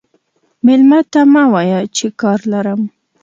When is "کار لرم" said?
2.21-2.81